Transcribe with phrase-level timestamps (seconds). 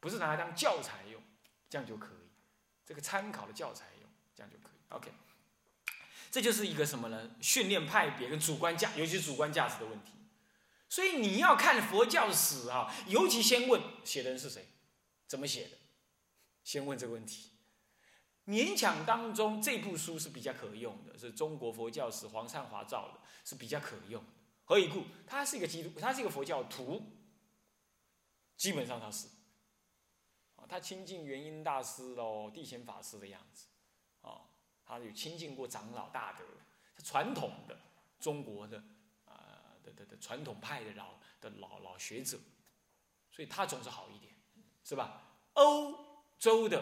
[0.00, 1.22] 不是拿来当教材用，
[1.68, 2.30] 这样就可以，
[2.84, 4.80] 这个参考的教材用，这样就可以。
[4.88, 5.12] OK，
[6.30, 7.30] 这就是一个什么呢？
[7.40, 10.12] 训练派别跟主观价，尤其主观价值的问题。
[10.88, 14.66] 所以你要看佛教史啊，尤其先问写的人是谁，
[15.28, 15.76] 怎么写的，
[16.64, 17.50] 先问这个问题。
[18.46, 24.30] 勉强当中这部书是比较可用的，是中国佛教史黄灿华造的，是比较可用的。
[24.64, 25.04] 何以故？
[25.26, 27.04] 他是一个基督，他是一个佛教徒，
[28.56, 29.28] 基本上他是。
[30.70, 33.66] 他亲近元音大师喽，地贤法师的样子，
[34.22, 34.42] 啊，
[34.84, 36.44] 他有亲近过长老大德，
[37.02, 37.76] 传统的
[38.20, 38.78] 中国的
[39.24, 39.74] 啊。
[39.82, 42.38] 的的的传统派的老的老老学者，
[43.32, 44.32] 所以他总是好一点，
[44.84, 45.22] 是吧？
[45.54, 46.80] 欧洲的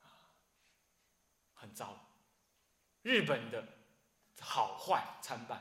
[0.00, 0.08] 啊
[1.54, 1.96] 很糟，
[3.02, 3.68] 日本的
[4.40, 5.58] 好坏参半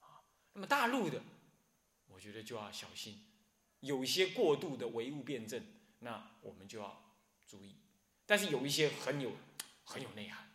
[0.00, 0.20] 啊。
[0.52, 1.22] 那么大陆的，
[2.08, 3.24] 我觉得就要小心，
[3.84, 5.64] 有一些过度的唯物辩证，
[6.00, 7.02] 那我们就要
[7.46, 7.76] 注意。
[8.26, 9.32] 但是有一些很有
[9.84, 10.50] 很有内涵，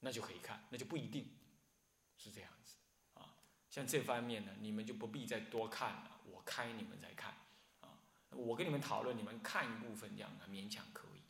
[0.00, 1.28] 那就可以看，那就不一定
[2.16, 2.76] 是这样子
[3.14, 3.34] 啊。
[3.68, 7.34] 像这方面呢，你们就不必再多看了，我开你们再看，
[7.80, 7.98] 啊，
[8.30, 11.20] 我跟你们讨论，你们看一部分这样的勉强可以。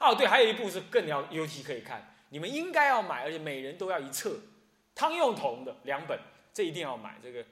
[0.00, 4.40] 哦，对，还有一部是更要尤其可以看，你们应该要买，而且每人都要一册，
[4.96, 6.18] 汤用彤的两本，
[6.52, 7.20] 这一定要买。
[7.22, 7.46] 这个，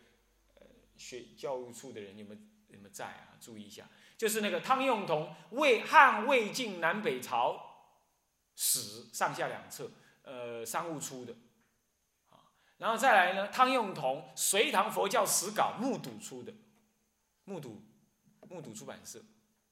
[1.01, 3.39] 学教育处的人有没有有没有在啊？
[3.41, 7.89] 注意一下，就是那个汤用彤魏汉魏晋南北朝
[8.55, 9.91] 史上下两册，
[10.21, 11.35] 呃，商务出的
[12.29, 12.53] 啊。
[12.77, 16.53] 然后再来呢，汤用彤《隋唐佛教史稿》木笃出的，
[17.45, 17.81] 木笃，
[18.47, 19.23] 木笃出版社，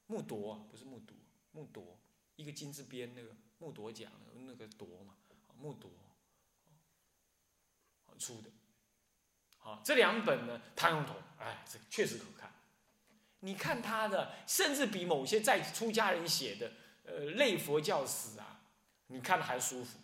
[0.06, 1.15] 木铎啊，不是木笃，
[1.53, 2.01] 木铎，
[2.37, 4.11] 一个金字边那个木铎奖
[4.47, 5.15] 那个铎嘛，
[5.59, 5.91] 木铎
[8.19, 8.51] 出的，
[9.85, 12.53] 这两本呢，汤用彤，哎，这确实可看。
[13.41, 16.73] 你看他的，甚至比某些在出家人写的，
[17.05, 18.61] 呃，类佛教史啊，
[19.07, 19.99] 你看的还舒服。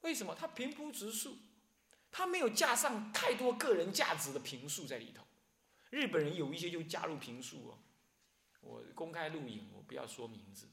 [0.00, 1.36] 为什么他平铺直述，
[2.10, 5.24] 他没有加上太多个人价值的评述在里头？
[5.90, 7.78] 日本人有一些就加入评述哦，
[8.60, 10.68] 我公开录影，我不要说名字，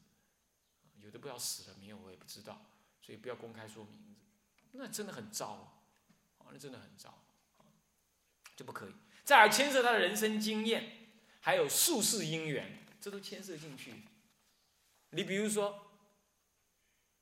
[0.96, 2.60] 有的不知道死了没有，我也不知道，
[3.00, 4.14] 所以不要公开说名字，
[4.72, 5.83] 那真的很糟，
[6.52, 7.22] 那真的很糟，
[8.54, 8.92] 就不可以。
[9.24, 10.92] 再来牵涉他的人生经验，
[11.40, 13.92] 还有术士因缘，这都牵涉进去。
[15.10, 15.86] 你比如说，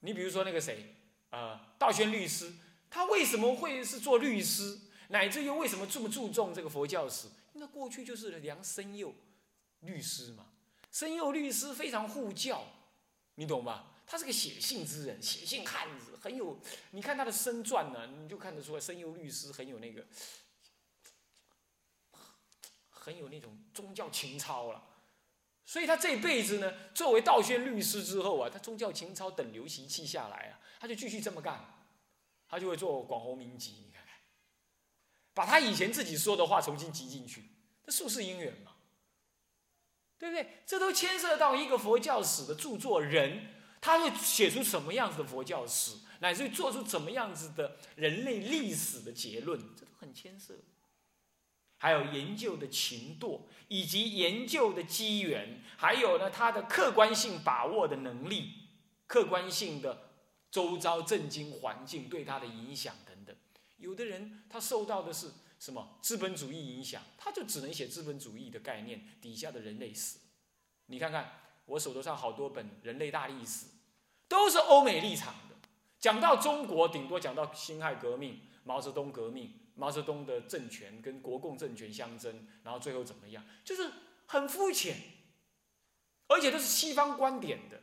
[0.01, 0.95] 你比如说那个谁？
[1.31, 2.53] 呃，道宣律师，
[2.91, 4.79] 他为什么会是做律师？
[5.09, 7.29] 乃至又为什么这么注重这个佛教史？
[7.55, 9.15] 那过去就是梁生佑
[9.81, 10.47] 律师嘛，
[10.91, 12.67] 生佑律师非常护教，
[13.35, 13.92] 你懂吧？
[14.13, 16.61] 他是个写信之人，写信汉子，很有。
[16.91, 20.07] 你看他的身传呢，你就看得出来，生佑律师很有那个，
[22.91, 24.85] 很有那种宗教情操了。
[25.65, 30.61] 所以他这辈子呢，作为道宣律师之后啊，他宗教情操等流行气下来啊。
[30.79, 31.65] 他就继续这么干，
[32.47, 34.15] 他就会做广弘明集，你看看，
[35.33, 37.49] 把他以前自己说的话重新集进去，
[37.83, 38.73] 这术士因缘嘛，
[40.19, 40.59] 对不对？
[40.67, 50.55] 这都牵涉到一个佛教史的著作人，他会写出什么样子的佛教史，乃至于做出怎么样子的人类历史的结论，这都很牵涉。
[51.77, 58.55] 还有研究的情度，以及研究的机缘，还有呢他的客观性把握的能力，
[59.07, 60.09] 客观性的。
[60.53, 63.35] 周遭震惊环境对他的影响等等，
[63.79, 70.19] 有的人他受到的是什么资本主义影响，他就只能写资本主义的概念底下的人类史。
[70.89, 71.42] 你看看
[71.73, 73.67] 我手头上好多本人类大历史，
[74.29, 75.57] 都是欧美立场的，
[75.99, 83.91] 讲到中国顶多讲到辛亥革命、毛泽东革命、毛泽东的政权跟国共政权相争，然后最后怎么样，就是
[84.27, 84.99] 很肤浅，
[86.29, 87.81] 而且都是西方观点的。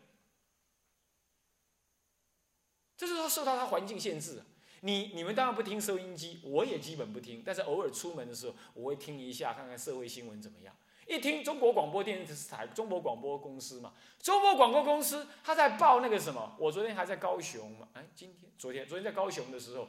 [2.96, 4.44] 这是说受到他环境限制，
[4.82, 10.76] 你你们当然不听收音机，我也基本不听，但是偶尔出门的时候，我会听一下，看看社会新闻怎么样。
[11.10, 13.92] 一听中国广播电视台，中国广播公司嘛，
[14.22, 19.88] 中国广播公司他在报那个什么，我昨天还在高雄嘛，哎，今天昨天昨天在高雄的时候，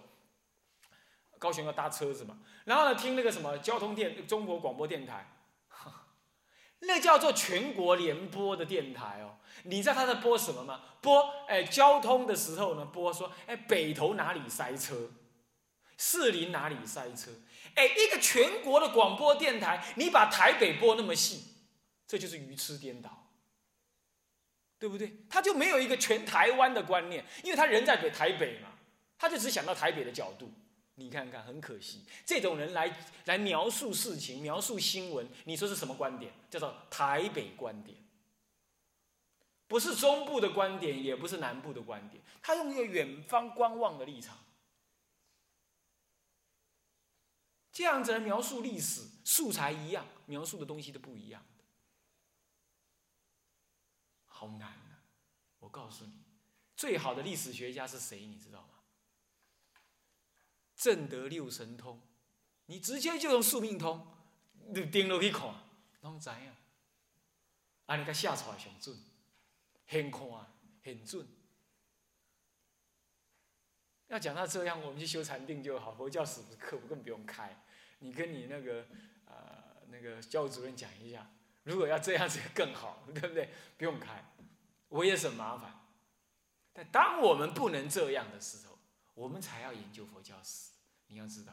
[1.38, 5.31] 高雄要搭车子嘛，然后呢听那个什么交通电中国广播电台。
[6.82, 10.81] 那叫做全国联播的电台哦，你知道他在播什么吗？
[11.02, 15.11] 播哎交通的时候呢，播说哎北投哪里塞车，
[15.99, 17.31] 士林哪里塞车，
[17.81, 21.44] 哎一个全国的广播电台，你把台北播那么细，
[22.06, 23.31] 这就是愚痴颠倒，
[24.79, 25.17] 对不对？
[25.31, 28.69] 他就没有一个全台湾的观念，因为他人在北台北嘛，
[29.19, 30.53] 他就只想到台北的角度。
[30.97, 32.94] 你看看，很可惜，这种人来
[33.25, 36.31] 来描述事情、描述新闻，你说是什么观点？
[36.50, 37.97] 叫做台北观点，
[39.67, 44.37] 不是中部的观点，也不是南部的观点，他用一个远方观望的立场，
[47.72, 51.64] 这样子来描述历史，素材一样，描述的东西都不一样的，
[54.25, 55.05] 好难啊！
[55.61, 56.25] 我告诉你，
[56.76, 58.26] 最好的历史学家是谁？
[58.26, 58.75] 你知道吗？
[60.75, 62.00] 正德六神通，
[62.67, 64.06] 你直接就用宿命通，
[64.75, 65.55] 你盯落去看，
[66.00, 66.55] 拢知影。
[67.87, 68.96] 安尼甲写出来上准，
[69.87, 70.20] 很看
[70.82, 71.26] 很准。
[74.10, 75.92] 要讲到这样，我们去修禅定就好。
[75.92, 77.56] 佛教史课我更不用开，
[78.00, 78.84] 你跟你那个
[79.24, 81.30] 呃那个教务主任讲一下，
[81.62, 83.50] 如果要这样子更好，对不对？
[83.78, 84.24] 不用开，
[84.88, 85.72] 我也很麻烦。
[86.72, 88.76] 但当我们不能这样的时候，
[89.14, 90.72] 我们才要研究佛教史。
[91.06, 91.52] 你要知道，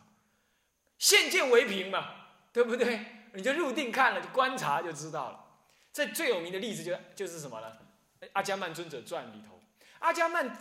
[0.97, 3.05] 现见为凭嘛，对不对？
[3.33, 5.45] 你就入定看了，就观察就知道了。
[5.93, 7.77] 这最有名的例子就就是什么呢？
[8.33, 9.61] 阿伽曼尊者传里头，
[9.99, 10.57] 阿伽曼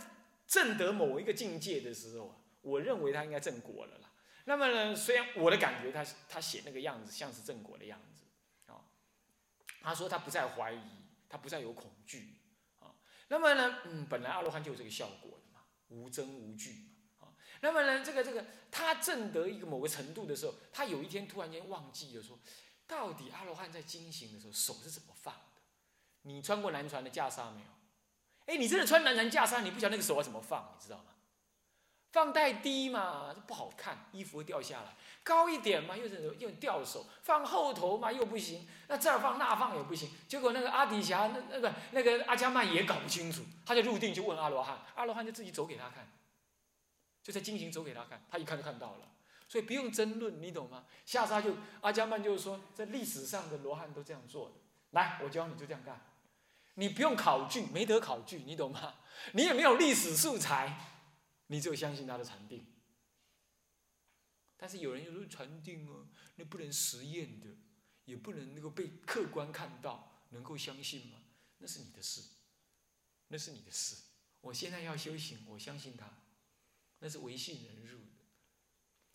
[0.47, 4.13] 证得某一个境界的时候啊，我认为他应该正果了啦。
[4.45, 8.25] 那么呢，虽然我的感觉他他写那个样子像是正果的样子
[8.73, 8.87] 啊，
[9.81, 10.81] 他说他不再怀疑，
[11.29, 12.39] 他不再有恐惧
[12.79, 12.95] 啊。
[13.29, 16.73] 那么呢，嗯，本来阿罗汉就有这个效果的嘛，无争无惧
[17.19, 17.35] 嘛啊。
[17.61, 22.39] 那么呢，这个这个，他证得一个某个程度的时候，他有一天突然间忘记了说，
[22.87, 25.63] 到底阿罗汉在经行的时候手是怎么放的？
[26.23, 27.67] 你穿过南传的袈裟没有？
[28.47, 31.05] 哎，你真的穿南传袈裟，你不晓得那个手要怎么放，你知道吗？
[32.13, 34.89] 放太低嘛，不好看，衣服会掉下来；
[35.23, 38.67] 高一点嘛，又是又掉手；放后头嘛，又不行。
[38.89, 40.11] 那这儿放那放也不行。
[40.27, 46.11] 结果那个阿底峡那那个那个阿加曼也搞不清楚，他就入定就问阿罗汉，阿罗汉就自己走给他看。
[47.23, 49.09] 就在进行走给他看，他一看就看到了，
[49.49, 50.85] 所以不用争论，你懂吗？
[51.05, 54.55] 下沙就阿加曼就是说，在历史上的罗汉都这样做的。
[54.93, 56.01] 来，我教你就这样干，
[56.77, 59.01] 你不用考据，没得考据，你懂吗？
[59.33, 60.79] 你也没有历史素材，
[61.49, 62.65] 你只有相信他的禅定。
[64.57, 66.07] 但是有人又说禅定啊，
[66.37, 67.49] 那不能实验的，
[68.05, 71.19] 也不能那个被客观看到，能够相信吗？
[71.59, 72.23] 那是你的事，
[73.29, 73.97] 那是你的事。
[74.43, 76.07] 我现在要修行，我相信他。
[76.99, 78.25] 那是唯信人入的，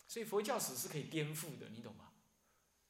[0.06, 2.12] 所以佛教史是可以颠覆的，你懂吗？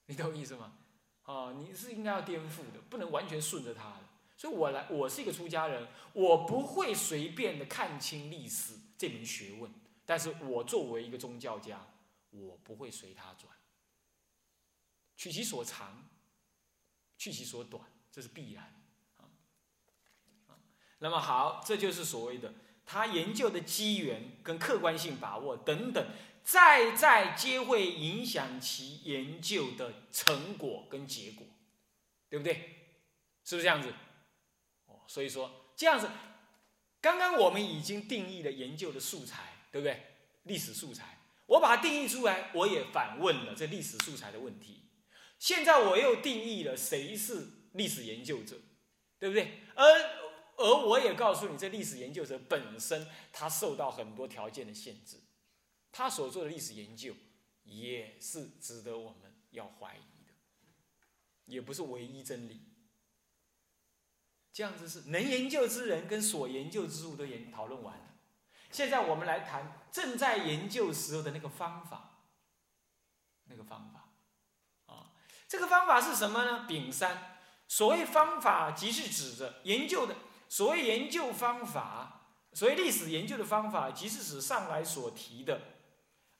[0.06, 0.78] 你懂我意思吗？
[1.22, 3.98] 啊，你是应该要颠覆的，不能完全顺着他。
[4.42, 9.72] 所以我来，我是一个出家人，我不会随便的看清历史这门学问。
[10.04, 11.86] 但是我作为一个宗教家，
[12.30, 13.54] 我不会随他转，
[15.16, 16.08] 取其所长，
[17.16, 18.64] 去其所短，这是必然。
[19.18, 19.30] 啊，
[20.98, 22.52] 那么好，这就是所谓的。
[22.84, 26.04] 他研究的机缘跟客观性把握等等，
[26.42, 31.46] 再再皆会影响其研究的成果跟结果，
[32.28, 32.54] 对不对？
[33.44, 33.94] 是不是这样子？
[35.12, 36.08] 所以说这样子，
[36.98, 40.06] 刚刚我们已经定义了研究的素材，对不对？
[40.44, 44.84] 历史素材，我把它定义出来，我也反问了这历史素材的问题。
[45.38, 48.58] 现在我又定义了谁是历史研究者，
[49.18, 49.60] 对不对？
[49.74, 49.84] 而
[50.56, 55.18] 而我也告诉你，这历史研究者本身他受到很多条件的限制，
[55.92, 57.14] 他所做的历史研究
[57.64, 60.32] 也是值得我们要怀疑的，
[61.44, 62.71] 也不是唯一真理。
[64.52, 68.04] 这样子是能研究之人跟所研究之物都研讨论完了，
[68.70, 72.18] 现在我们来谈正在研究时候的那个方法，
[73.44, 75.12] 那个方法，啊，
[75.48, 76.66] 这个方法是什么呢？
[76.68, 80.14] 丙三，所谓方法，即是指着研究的。
[80.48, 85.58] 所谓研究方法，所谓历史研究的方法，即是指上来所提的，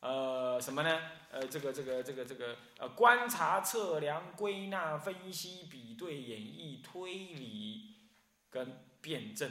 [0.01, 1.01] 呃，什么呢？
[1.31, 7.92] 呃，这个这个这个这个呃，观察、测量、归纳、分析、比对、演绎、推理
[8.53, 9.51] 跟辩证，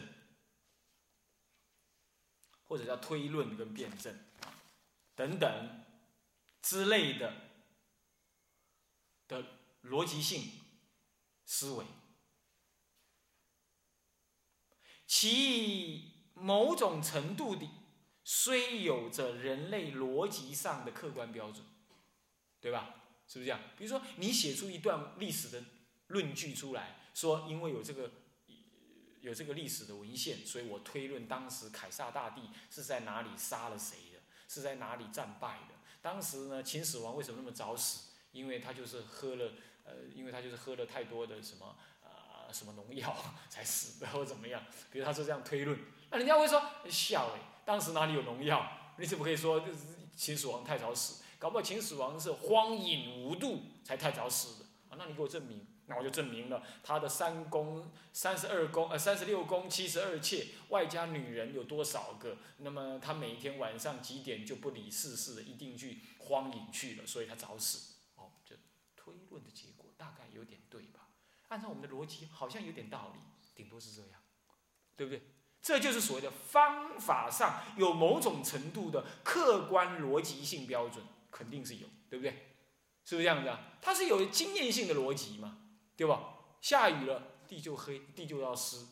[2.64, 4.18] 或者叫推论跟辩证
[5.16, 5.84] 等等
[6.62, 7.34] 之类的
[9.28, 9.44] 的
[9.82, 10.62] 逻辑性
[11.44, 11.86] 思维。
[15.08, 17.68] 其某种程度的，
[18.24, 21.66] 虽有着人类逻辑上的客观标准，
[22.60, 22.96] 对吧？
[23.28, 23.60] 是不是这样？
[23.78, 25.64] 比如说，你写出一段历史的
[26.08, 28.12] 论据出来，说因为有这个
[29.22, 35.76] 有这个历史的文献，所以我推论当时凯撒大帝是在哪里杀了谁的，是在哪里战败的。
[36.02, 38.10] 当时呢，秦始皇为什么那么早死？
[38.32, 39.52] 因为他就是喝了，
[39.86, 42.52] 呃，因为他就是喝了太多的什么啊。
[42.52, 43.16] 什么农药
[43.50, 44.62] 才死的，或怎么样？
[44.92, 48.94] 比如他是这样推论，那人家会说笑哎，当时哪里有农药？
[48.98, 49.80] 你怎么可以说就是
[50.18, 54.98] 秦始皇太早死，搞不好秦始皇是荒淫无度才太早死的啊。
[54.98, 62.38] 那你给我证明，那我就证明了他的三宫、三十二宫、呃三十六宫、七十二妾，外加女人有多少个？
[62.60, 67.96] 那么他每天晚上几点就不理世事的，一定去荒淫去了，所以他早死。
[68.16, 68.56] 哦，这
[68.96, 71.10] 推论的结果大概有点对吧？
[71.50, 73.20] 按照我们的逻辑，好像有点道理，
[73.54, 74.22] 顶多是这样，
[74.96, 75.22] 对不对？
[75.62, 82.48] 这就是所谓的方法上有某种程度的客观逻辑性标准，肯定是有，对不对？
[83.04, 83.60] 是不是这样子啊？
[83.82, 85.61] 它是有经验性的逻辑嘛，
[86.02, 86.20] 对吧？
[86.62, 88.88] 下雨了，地就黑，地就要湿；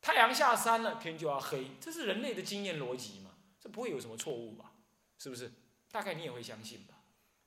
[0.00, 1.72] 太阳下山了，天就要黑。
[1.80, 3.30] 这是人类的经验逻辑嘛？
[3.60, 4.72] 这不会有什么错误吧？
[5.18, 5.52] 是不是？
[5.90, 6.94] 大概你也会相信吧？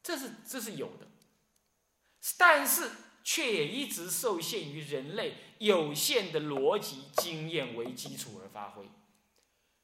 [0.04, 1.08] 这是这是有的，
[2.38, 2.92] 但是。
[3.26, 8.84] 却也一直受限于人类有限的逻辑经验为基础而发挥。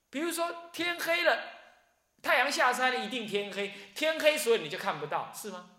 [0.09, 1.41] 比如说，天黑了，
[2.21, 3.73] 太阳下山了，一定天黑。
[3.95, 5.69] 天黑，所以你就看不到，是吗？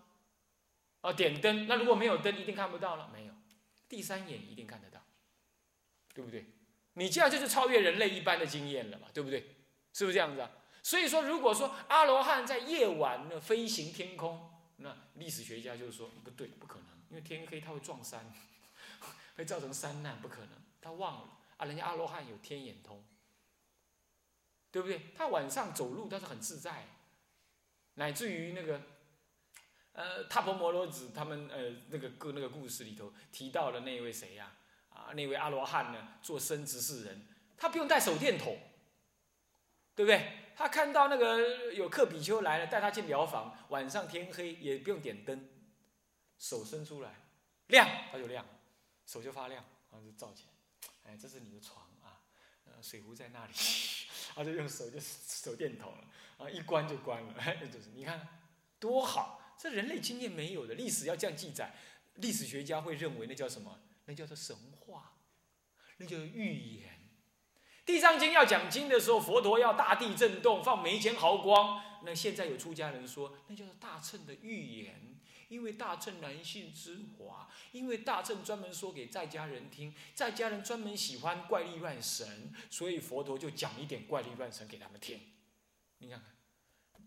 [1.02, 3.08] 哦，点灯，那如果没有灯，一定看不到了？
[3.12, 3.32] 没有，
[3.88, 5.02] 第三眼一定看得到，
[6.14, 6.46] 对不对？
[6.94, 9.56] 你这样就是超越人类一般的经验了嘛，对不对？
[9.92, 10.50] 是不是这样子啊？
[10.82, 16.86] 所以说，如果说阿罗汉在夜晚呢飞行天空，那历史学家就是说不对，不可能。
[17.10, 18.32] 因为天黑，他会撞山，
[19.36, 20.50] 会造成山难，不可能。
[20.80, 23.04] 他忘了啊，人家阿罗汉有天眼通，
[24.70, 25.12] 对不对？
[25.16, 26.86] 他晚上走路他是很自在，
[27.94, 28.80] 乃至于那个，
[29.92, 34.52] 呃，他婆摩罗子他们呃那个故那个故事里头提到的那位谁呀？
[34.90, 38.58] 啊，那位阿罗汉呢，做生殖世人，他不用带手电筒，
[39.94, 40.52] 对不对？
[40.56, 45.48] 他看到那个有克比丘来了，带他进疗房，晚上天黑也不用点灯。
[46.38, 47.14] 手伸出来，
[47.66, 48.44] 亮，他就亮，
[49.06, 51.10] 手就发亮，然后就照起来。
[51.12, 52.20] 哎，这是你的床啊，
[52.64, 53.52] 呃，水壶在那里，
[54.34, 56.04] 他就用手就手电筒了，
[56.38, 58.26] 啊，一关就关了，哎，就是你看
[58.78, 61.74] 多好，这人类经验没有的，历史要这样记载，
[62.14, 63.78] 历史学家会认为那叫什么？
[64.06, 65.18] 那叫做神话，
[65.98, 66.98] 那叫预言。
[67.84, 75.18] 地藏经要讲经的时候，佛陀要大地震动，放眉间毫光，那现在有出家人说，那叫做大乘的预言。
[75.48, 85.20] 因为大乘男性之华，因为大乘专门说给在家人听，在家人专门喜欢怪力乱神，所以佛陀就讲一点怪力乱神给他们听。
[85.98, 86.36] 你看看，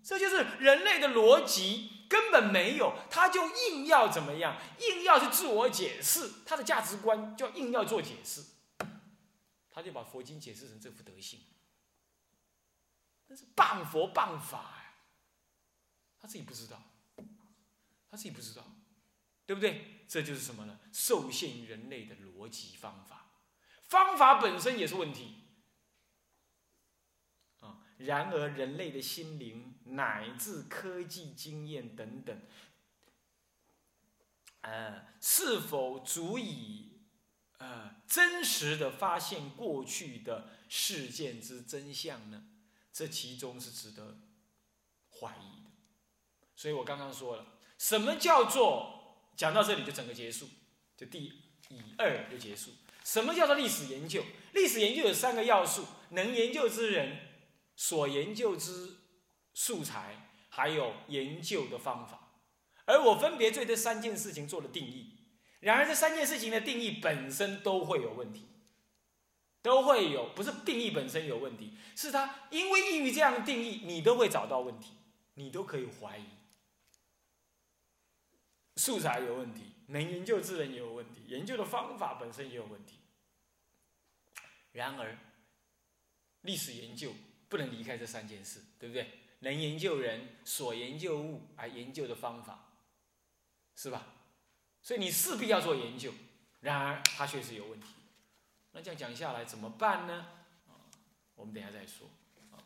[0.04, 8.44] 这就是人类的逻辑根本没有，他就硬要怎么样，硬要去自我解释他的价值观，就硬要做解释，
[9.72, 11.40] 他就把佛经解释成这副德性，
[13.26, 14.94] 那是谤佛谤法呀，
[16.20, 16.80] 他自己不知道。
[18.12, 18.64] 他自己不知道，
[19.48, 20.06] 对不对？
[20.08, 20.80] 这就是什么呢？
[20.92, 23.32] 受限于人类的逻辑方法，
[23.82, 25.43] 方法本身也是问题。
[28.06, 32.38] 然而，人类的心灵乃至科技经验等等，
[34.62, 37.00] 呃，是否足以
[37.60, 42.46] 呃真实的发现过去的事件之真相呢？
[42.92, 44.20] 这其中是值得
[45.10, 45.72] 怀疑的。
[46.56, 47.48] 所以我刚刚说了。
[47.80, 50.48] 什么叫做讲到这里就整个结束，
[50.96, 51.34] 就第一
[51.98, 52.72] 二就结束。
[53.04, 54.24] 什么叫做历史研究？
[54.54, 57.33] 历史研究有三个要素：能研究之人、
[57.76, 58.98] 所研究之
[59.54, 62.42] 素材，还有研究的方法。
[62.86, 65.20] 而我分别对这三件事情做了定义。
[65.60, 68.48] 然而这三件事情的定义本身都会有问题，
[69.62, 74.92] 都会有不是定义本身有问题，是他因为易于这样定义，你都会找到问题，
[75.36, 76.26] 你都可以怀疑。
[78.76, 83.00] 素材有问题，能研究之人也有问题，研究的方法本身也有问题。
[84.74, 85.18] 然而，
[86.42, 87.14] 历史研究
[87.54, 89.20] 不能离开这三件事，对不对？
[89.42, 92.72] 能研究人所研究物，而研究的方法，
[93.76, 94.08] 是吧？
[94.82, 96.12] 所以你势必要做研究。
[96.62, 97.88] 然而，它确实有问题。
[98.72, 100.26] 那这样讲下来怎么办呢？
[100.68, 100.90] 啊，
[101.36, 102.10] 我们等下再说。
[102.52, 102.58] 啊，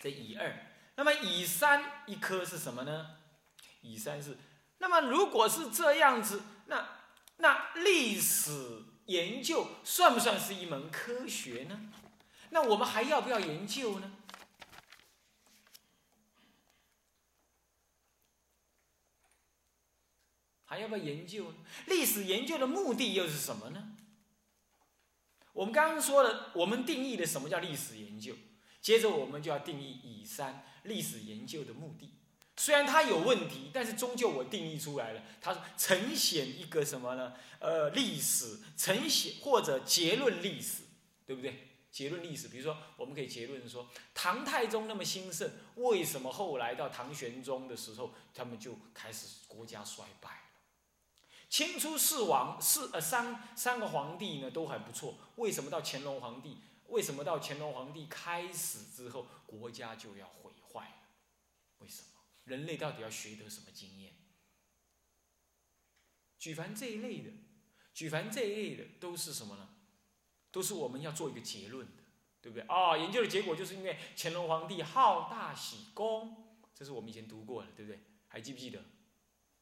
[0.00, 3.16] 这乙二，那么乙三一颗是什么呢？
[3.80, 4.36] 乙三是。
[4.78, 7.00] 那么，如果是这样子，那
[7.38, 11.80] 那历史研究算不算是一门科学呢？
[12.50, 14.12] 那我们还要不要研究呢？
[20.64, 21.52] 还要不要研究？
[21.86, 23.96] 历史研究的目的又是什么呢？
[25.52, 28.36] 我们刚刚说了，我们定义的什么叫历史研究，
[28.80, 32.14] 接着我们就要定义以三历史研究的目的。
[32.56, 37.34] 虽然它有问题，但是终究我定义出来了，它呈现一个什么呢？
[37.58, 40.82] 呃，历史呈现或者结论历史，
[41.26, 41.69] 对不对？
[41.90, 50.36] 结论历史，比如说，我们可以结论说，唐太宗那么兴盛，为什么后来到唐玄宗的时候，他们就开始国家衰败了？
[51.48, 56.58] 清初四王四呃三三个皇帝呢都还不错，为什么到乾隆皇帝？
[56.86, 61.08] 为什么到乾隆皇帝开始之后，国家就要毁坏了？
[61.78, 62.08] 为什么？
[62.44, 64.14] 人类到底要学得什么经验？
[66.38, 67.30] 举凡这一类的，
[67.92, 69.68] 举凡这一类的，都是什么呢？
[70.50, 72.02] 都是我们要做一个结论的，
[72.40, 72.66] 对不对？
[72.66, 78.00] 啊，研究的结果就是因为乾隆皇帝好大喜功，这是我们以前读过的，对不对？
[78.28, 78.82] 还记不记得？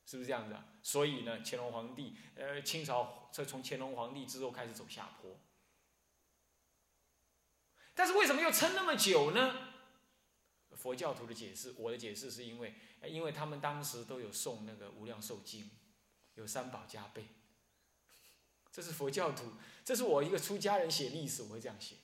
[0.06, 0.64] 是不是这样子啊？
[0.82, 5.38] 所以呢，乾隆皇帝，呃，清朝这从乾隆皇帝之后开始走下坡。
[7.94, 9.68] 但是为什么又撑那么久呢？
[10.76, 12.72] 佛教徒的解释，我的解释是因为，
[13.06, 15.64] 因为他们当时都有诵那个《无量寿经》，
[16.34, 17.26] 有三宝加倍。
[18.72, 19.52] 这是佛教徒，
[19.84, 21.96] 这是我一个出家人写历史，我会这样写，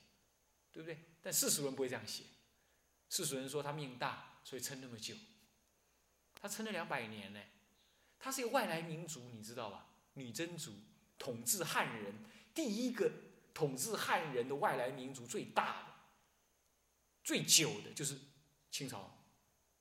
[0.71, 0.99] 对不对？
[1.21, 2.23] 但世俗人不会这样写。
[3.09, 5.15] 世俗人说他命大，所以撑那么久。
[6.33, 7.39] 他撑了两百年呢。
[8.19, 9.87] 他是一个外来民族，你知道吧？
[10.13, 10.73] 女真族
[11.19, 12.15] 统治汉人，
[12.53, 13.11] 第一个
[13.53, 15.93] 统治汉人的外来民族，最大的、
[17.23, 18.19] 最久的，就是
[18.71, 19.23] 清朝，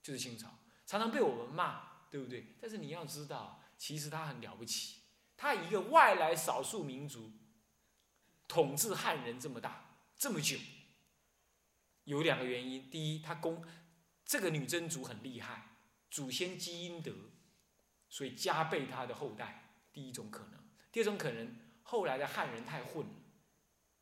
[0.03, 2.55] 就是清朝，常常被我们骂，对不对？
[2.61, 5.04] 但是你要知道，其实他很了不起。
[5.37, 7.33] 他一个外来少数民族
[8.47, 10.57] 统治汉人这么大这么久，
[12.05, 13.65] 有两个原因：第一，他公
[14.25, 15.77] 这个女真族很厉害，
[16.11, 17.13] 祖先基因德，
[18.09, 19.77] 所以加倍他的后代。
[19.93, 20.61] 第一种可能；
[20.91, 23.15] 第二种可能，后来的汉人太混了，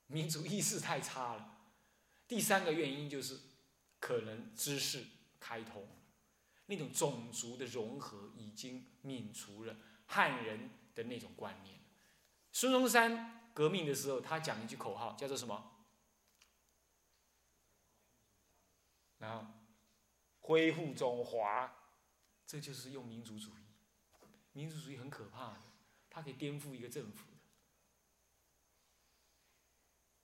[0.06, 1.58] 民族意识太差了。
[2.28, 3.38] 第三个原因就是，
[3.98, 5.04] 可能知识
[5.40, 5.86] 开通，
[6.66, 10.70] 那种种族的融合已经泯除了汉人。
[10.94, 11.78] 的那种观念，
[12.52, 15.70] 孙中山革命的时候，他讲一句口号，叫做什么？
[19.18, 19.46] 然后
[20.40, 21.72] 恢复中华，
[22.46, 23.62] 这就是用民族主义。
[24.52, 25.62] 民族主义很可怕的，
[26.10, 27.38] 它可以颠覆一个政府的。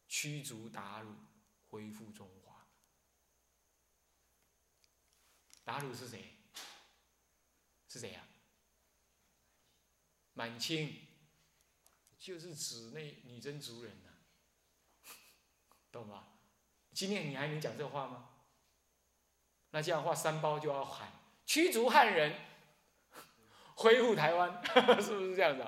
[0.07, 1.15] 驱逐鞑虏，
[1.69, 2.67] 恢复中华。
[5.65, 6.35] 鞑虏是谁？
[7.89, 8.28] 是谁呀？
[10.39, 10.95] 满清
[12.17, 14.11] 就是指那女真族人呐，
[15.91, 16.29] 懂吗？
[16.93, 18.31] 今天你还能讲这话吗？
[19.71, 21.13] 那这样的话三包就要喊
[21.45, 22.41] 驱逐汉人，
[23.75, 24.63] 恢复台湾，
[25.03, 25.67] 是不是这样子？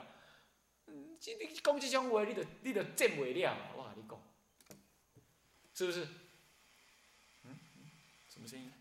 [0.87, 4.23] 嗯，这你讲这种话，你就你就挣不了，我跟你讲，
[5.75, 6.07] 是不是？
[7.43, 7.59] 嗯，
[8.29, 8.73] 什么声音？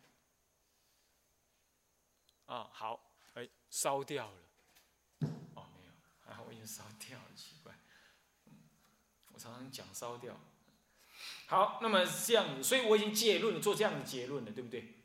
[2.46, 4.49] 啊，好，哎，烧掉了。
[6.50, 7.72] 我已经烧掉了，奇怪。
[9.32, 10.36] 我常常讲烧掉。
[11.46, 14.96] 好，那么这样子，所以我已经结论了，做这样的结论了，对不对？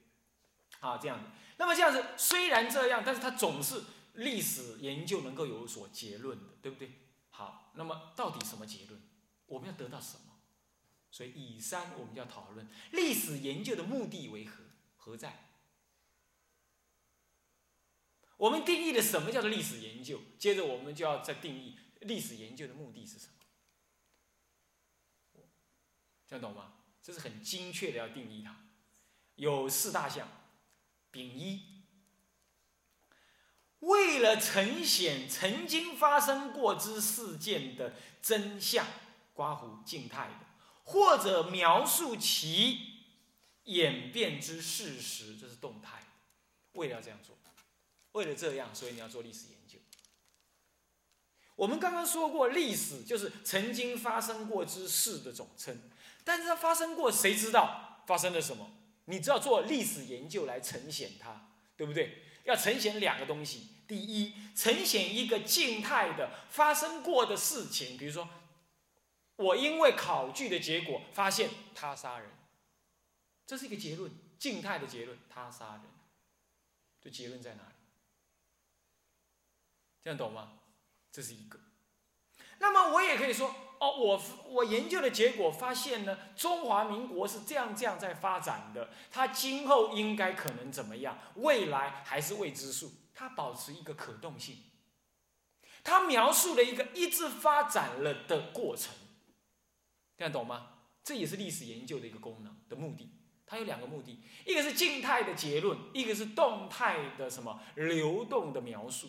[0.81, 1.27] 啊，这样子。
[1.59, 3.83] 那么这样子，虽然这样，但是它总是
[4.15, 6.91] 历史研究能够有所结论的，对不对？
[7.31, 9.01] 好，那么到底什么结论？
[9.47, 10.33] 我们要得到什么？
[11.11, 14.65] 所以以三，我们要讨论历史研究的目的为何？
[14.97, 15.44] 何在？
[18.45, 23.27] 我们定义了什么叫做历史研究，接着我们就要再定义历史研究的目的是什
[25.33, 25.43] 么，
[26.29, 26.75] 这样懂吗？
[27.03, 28.55] 这是很精确的要定义它，
[29.37, 30.29] 有四大项：
[31.11, 31.85] 丙一，
[33.79, 38.87] 为了呈现曾经发生过之事件的真相，
[39.33, 40.47] 刮胡静态的，
[40.83, 43.05] 或者描述其
[43.63, 46.07] 演变之事实，这是动态的。
[46.75, 47.35] 为了要这样做。
[48.15, 49.79] 为了这样，所以你要做历史研究。
[51.55, 55.79] 我们刚刚说过，历史就是曾经发生过之事的总称。
[56.25, 58.71] 但是它发生过，谁知道发生了什么？
[59.05, 62.23] 你只要做历史研究来呈现它，对不对？
[62.45, 68.29] 要呈现两个东西：第一，呈现一个静态的发生过的事情，比如说，
[69.37, 72.31] 我因为考据的结果发现他杀人，
[73.47, 75.83] 这是一个结论，静态的结论，他杀人。
[77.01, 77.74] 这结论在哪里？
[80.05, 80.53] 这样懂吗？
[81.11, 81.59] 这是一个。
[82.59, 83.49] 那么我也可以说，
[83.81, 91.19] 哦，我我研究的结果发现呢，中华民国是这样这样在发展的，它今后应该可能怎么样？
[91.37, 94.59] 未来还是未知数，它保持一个可动性。
[95.83, 98.95] 它描述了一个一直发展了的过程，
[100.19, 100.71] 这样懂吗？
[101.03, 103.11] 这也是历史研究的一个功能的目的。
[103.47, 109.09] 它有两个目的，一个是静态的结论，一个是动态的什么流动的描述。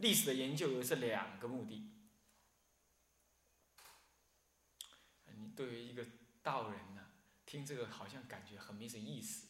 [0.00, 1.90] 历史的研究有这两个目的。
[5.36, 6.06] 你对于一个
[6.42, 7.06] 道人呢、
[7.46, 9.48] 听这个好像感觉很没什么意思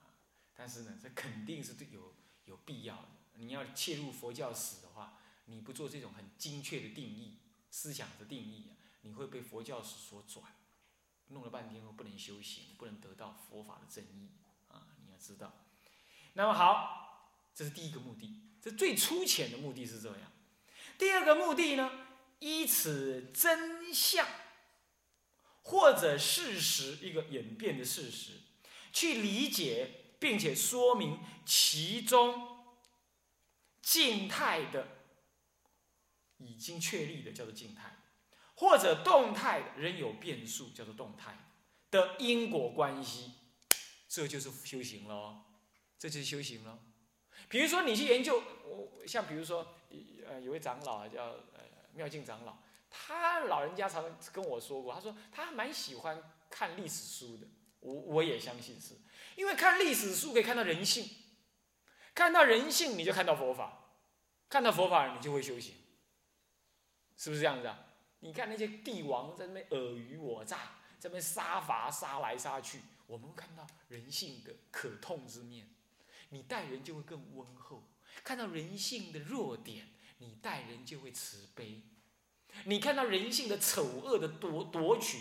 [0.00, 0.08] 啊，
[0.54, 3.08] 但是呢，这肯定是有有必要的。
[3.34, 7.38] 你要切入佛教史的话，你不做这种很精确的定义、
[7.70, 10.44] 思想的定义、啊，你会被佛教史所转，
[11.28, 14.30] 弄了半天后不能修行，不能得到佛法的正义
[14.68, 14.88] 啊！
[15.04, 15.52] 你要知道。
[16.32, 18.42] 那么好，这是第一个目的。
[18.66, 20.32] 这最粗浅的目的是这样。
[20.98, 21.88] 第二个目的呢，
[22.40, 24.26] 依此真相
[25.62, 28.32] 或者事实一个演变的事实，
[28.92, 32.74] 去理解并且说明其中
[33.80, 34.88] 静态的
[36.38, 38.02] 已经确立的叫做静态，
[38.56, 41.52] 或者动态的仍有变数叫做动态
[41.92, 43.30] 的因果关系，
[44.08, 45.44] 这就是修行了，
[46.00, 46.80] 这就是修行了。
[47.48, 49.66] 比如说你去研究，我像比如说。
[50.28, 52.56] 呃，有位长老叫呃妙净长老，
[52.90, 56.20] 他老人家常跟我说过，他说他蛮喜欢
[56.50, 57.46] 看历史书的，
[57.78, 58.96] 我我也相信是，
[59.36, 61.08] 因为看历史书可以看到人性，
[62.12, 63.84] 看到人性你就看到佛法，
[64.50, 65.76] 看到佛法你就会修行，
[67.16, 67.86] 是不是这样子啊？
[68.18, 70.56] 你看那些帝王在那边尔虞我诈，
[70.98, 75.68] 在那边杀伐杀来杀去，我们看到人性的可痛之面，
[76.30, 77.82] 你待人就会更温厚，
[78.22, 79.88] 看到人性的弱点。
[80.18, 81.82] 你待人就会慈悲，
[82.64, 85.18] 你看到人性的丑恶的夺夺取，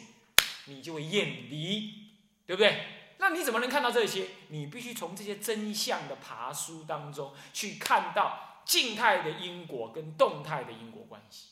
[0.68, 2.14] 你就会远离，
[2.46, 2.86] 对不对？
[3.18, 4.30] 那你怎么能看到这些？
[4.48, 11.50] 你必须从这些真相的爬书当中去看到静态的因果跟动态的因果关系。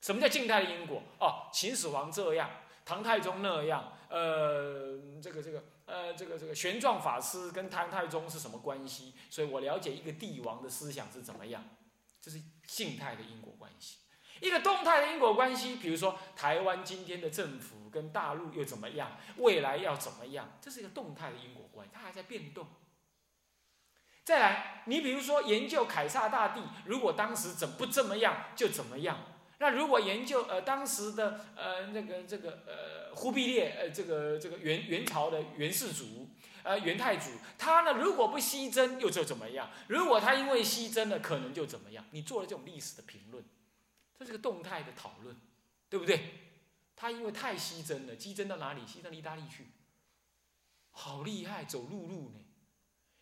[0.00, 1.04] 什么叫静态的因果？
[1.20, 2.50] 哦，秦始皇这样，
[2.84, 9.14] 唐太宗那样，呃，这个这个呃，这个这个玄奘法师跟唐太宗是什么关系？
[9.30, 11.64] 所以我了解一个帝王的思想是怎么样。
[12.20, 13.98] 这是静态的因果关系，
[14.40, 22.66] 一个动态的因果关系，比如说台湾今天的政府跟大陆又怎么样，未来要怎么样，这是一个动态的因果关系，它还在变动。
[24.24, 29.20] 再来，你比如说研究凯撒大帝，如果当时怎不这么样就怎么样，
[29.58, 36.28] 那如果研究呃当时的呃那个这个呃忽必烈呃这个这个元元朝的元世祖。
[36.62, 39.70] 呃，元太祖他呢，如果不西征，又就怎么样？
[39.86, 42.04] 如果他因为西征了，可能就怎么样？
[42.10, 43.44] 你做了这种历史的评论，
[44.18, 45.36] 这是个动态的讨论，
[45.88, 46.20] 对不对？
[46.96, 48.84] 他因为太西征了，西征到哪里？
[48.84, 49.68] 西征到意大利去，
[50.90, 52.40] 好厉害，走陆路呢，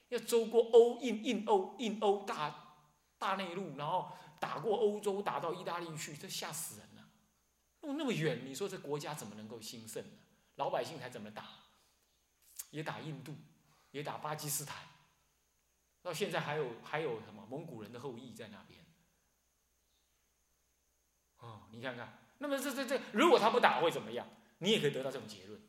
[0.08, 2.78] 要走过欧印印欧印欧大
[3.18, 7.08] 大内陆，然后打过欧洲，打到意大利去，这吓死人了。
[7.80, 10.18] 弄那么远，你说这国家怎么能够兴盛呢？
[10.56, 11.48] 老百姓还怎么打？
[12.70, 13.34] 也打印度，
[13.90, 14.88] 也打巴基斯坦，
[16.02, 18.84] 到现在还有还有什么蒙古人的后裔在那边。
[21.38, 24.26] 哦，你看看，那么这这这，如果他不打会怎么样？
[24.58, 25.60] 你也可以得到这种结论，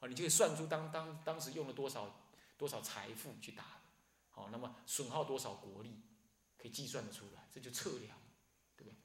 [0.00, 2.14] 啊，你就可以算出当当当时用了多少
[2.56, 3.64] 多少财富去打，
[4.30, 6.00] 好，那么损耗多少国力，
[6.60, 8.18] 可以计算得出来，这就测量，
[8.76, 8.96] 对不对？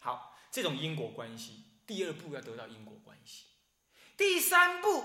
[0.00, 3.44] 好，这种因果关系，第二步要得到因果关系，
[4.16, 5.04] 第三步。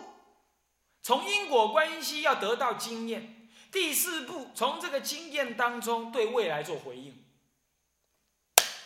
[1.04, 7.24] 从因果关系要得到经验，第四步从这个经验当中对未来做回应，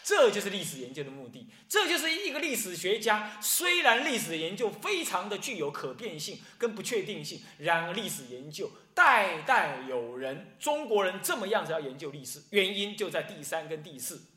[0.04, 1.50] 这就是历史研究的目的。
[1.67, 14.27] 这就是一个历史学家，虽然历史研究非常的具有可变性跟不确定性，然而历史研究代代有人，中国人这么样子要研究历史，原因就在第三跟第四。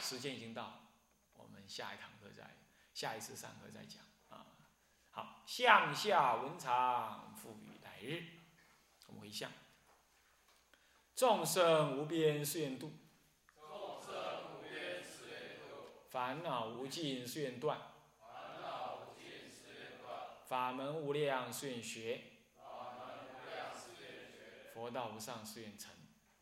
[0.00, 0.90] 时间已经到，
[1.34, 2.56] 我们下一堂课再
[2.92, 4.46] 下一次上课再讲啊。
[5.10, 8.22] 好，向下文长赋予来日，
[9.06, 9.50] 我们回向。
[11.16, 12.92] 众生无边誓愿度，
[13.56, 14.12] 众生
[14.52, 17.78] 无边誓愿度，烦恼无尽誓愿断，
[18.18, 22.20] 烦恼无尽誓愿断，法门无量誓愿学，
[24.84, 25.90] 佛道无上誓愿成，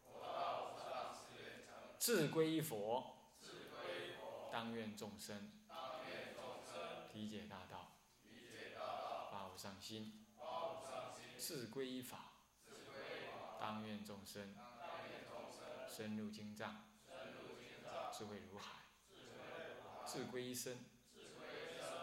[0.03, 7.93] 佛道无上誓愿成，自归佛，自归佛，当愿众生，当愿众生，理解大道。
[9.57, 10.27] 上心，
[11.39, 12.33] 志归法，
[13.61, 14.57] 当愿众生。
[15.89, 16.85] 深入经藏，
[18.13, 18.81] 智慧如海；
[20.05, 20.85] 志归身，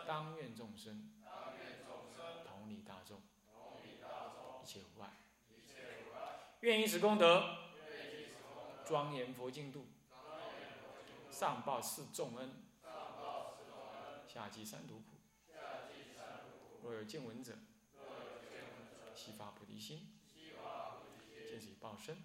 [0.08, 1.12] 当愿众生。
[2.45, 3.21] 同理大众，
[4.63, 5.10] 一切无碍。
[6.62, 7.41] 愿以此功德，
[8.86, 9.88] 庄严佛净土，
[11.32, 12.50] 上报四重恩，
[14.28, 15.15] 下济三途苦。
[16.84, 17.58] 若有见闻者，
[19.15, 20.19] 悉发菩提心，
[21.48, 22.17] 尽此报身，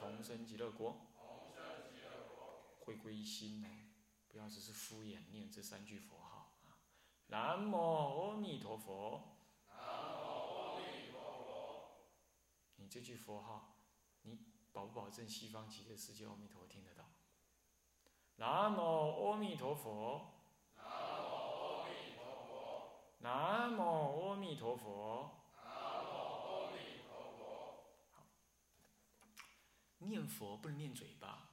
[0.00, 1.06] 同生极乐国。
[2.80, 3.68] 回归一心哦，
[4.28, 6.78] 不要只是敷衍念这三句佛号啊，
[7.26, 9.35] 南无阿弥陀佛。
[12.86, 13.74] 你这句佛号，
[14.22, 14.38] 你
[14.72, 17.04] 保不保证西方极乐世界阿弥陀听得到？
[18.36, 18.80] 南无
[19.32, 20.30] 阿弥陀佛。
[20.76, 23.18] 南无阿弥陀佛。
[23.18, 23.82] 南无
[24.28, 25.34] 阿弥陀佛。
[25.58, 25.66] 南
[26.04, 27.82] 无阿弥陀佛
[29.98, 31.48] 念佛不能念嘴巴，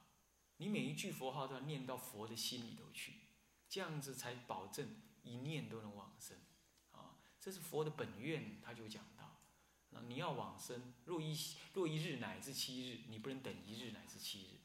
[0.58, 3.22] 你每一句佛号都要念到佛的心里头去，
[3.68, 6.38] 这样子才保证一念都能往生。
[6.92, 9.04] 啊，这是佛的本愿，他就讲，
[10.02, 11.36] 你要往生，若一
[11.72, 14.60] 若一日乃至七日，你不能等一日乃至七日，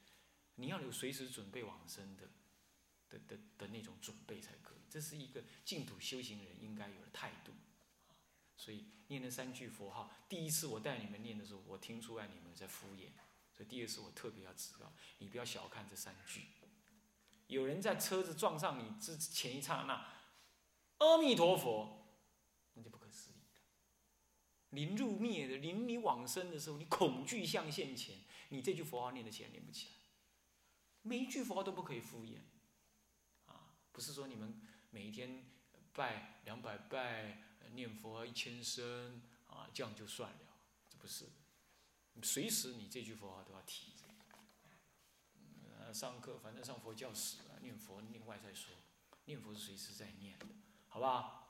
[0.56, 2.28] 你要有随时准备往生的
[3.10, 4.80] 的的的那种准备才可以。
[4.90, 7.54] 这是一个净土修行人应该有的态度。
[8.58, 13.10] 所以念那三句佛号，第一次我带你们念的时候，我听出来你们在敷衍。
[13.56, 16.42] 所以第二次我特别要知道，你不要小看这三句。
[17.48, 20.08] 有人在车子撞上你之前一刹那，
[20.98, 22.06] 阿弥陀佛，
[22.74, 23.39] 那就不可思议。
[24.72, 28.18] 临入灭的，临你往生的时候，你恐惧相现前，
[28.50, 29.94] 你这句佛号念得起来，念不起来。
[31.02, 32.38] 每一句佛号都不可以敷衍，
[33.46, 35.44] 啊，不是说你们每一天
[35.94, 37.42] 拜两百拜，
[37.74, 40.58] 念佛一千声，啊，这样就算了，
[40.90, 41.26] 这不是。
[42.22, 44.06] 随时你这句佛号都要提着。
[45.80, 48.76] 呃，上课反正上佛教史啊，念佛另外再说，
[49.26, 50.46] 念佛是随时在念的，
[50.90, 51.49] 好不好？